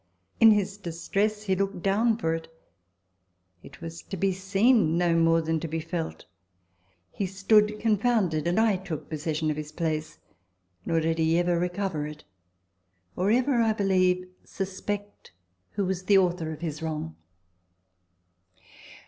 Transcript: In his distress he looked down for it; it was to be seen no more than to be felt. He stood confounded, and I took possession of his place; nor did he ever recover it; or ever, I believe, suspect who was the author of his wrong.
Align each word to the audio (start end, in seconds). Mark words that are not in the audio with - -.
In 0.39 0.49
his 0.49 0.77
distress 0.77 1.43
he 1.43 1.55
looked 1.55 1.83
down 1.83 2.17
for 2.17 2.33
it; 2.33 2.51
it 3.61 3.81
was 3.81 4.01
to 4.01 4.17
be 4.17 4.31
seen 4.31 4.97
no 4.97 5.13
more 5.13 5.43
than 5.43 5.59
to 5.59 5.67
be 5.67 5.79
felt. 5.79 6.25
He 7.11 7.27
stood 7.27 7.79
confounded, 7.79 8.47
and 8.47 8.59
I 8.59 8.77
took 8.77 9.11
possession 9.11 9.51
of 9.51 9.57
his 9.57 9.71
place; 9.71 10.17
nor 10.87 11.01
did 11.01 11.19
he 11.19 11.37
ever 11.37 11.59
recover 11.59 12.07
it; 12.07 12.23
or 13.15 13.29
ever, 13.29 13.61
I 13.61 13.73
believe, 13.73 14.27
suspect 14.43 15.33
who 15.73 15.85
was 15.85 16.01
the 16.05 16.17
author 16.17 16.51
of 16.51 16.61
his 16.61 16.81
wrong. 16.81 17.15